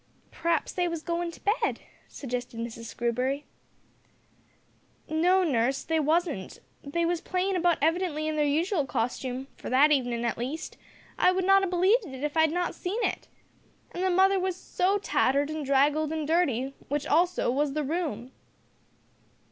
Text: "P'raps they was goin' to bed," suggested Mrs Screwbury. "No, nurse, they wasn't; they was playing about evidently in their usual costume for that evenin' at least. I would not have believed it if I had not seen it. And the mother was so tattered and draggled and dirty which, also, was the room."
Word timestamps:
"P'raps 0.31 0.71
they 0.73 0.87
was 0.87 1.03
goin' 1.03 1.29
to 1.29 1.39
bed," 1.61 1.79
suggested 2.07 2.59
Mrs 2.59 2.85
Screwbury. 2.85 3.45
"No, 5.07 5.43
nurse, 5.43 5.83
they 5.83 5.99
wasn't; 5.99 6.59
they 6.83 7.05
was 7.05 7.21
playing 7.21 7.55
about 7.55 7.77
evidently 7.83 8.27
in 8.27 8.35
their 8.35 8.43
usual 8.47 8.87
costume 8.87 9.45
for 9.57 9.69
that 9.69 9.91
evenin' 9.91 10.25
at 10.25 10.39
least. 10.39 10.75
I 11.19 11.31
would 11.31 11.45
not 11.45 11.61
have 11.61 11.69
believed 11.69 12.07
it 12.07 12.23
if 12.23 12.35
I 12.35 12.41
had 12.41 12.51
not 12.51 12.73
seen 12.73 13.03
it. 13.03 13.27
And 13.91 14.03
the 14.03 14.09
mother 14.09 14.39
was 14.39 14.55
so 14.55 14.97
tattered 14.97 15.51
and 15.51 15.63
draggled 15.63 16.11
and 16.11 16.27
dirty 16.27 16.73
which, 16.87 17.05
also, 17.05 17.51
was 17.51 17.73
the 17.73 17.83
room." 17.83 18.31